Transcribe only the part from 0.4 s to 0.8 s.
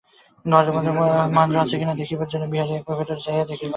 ঘরের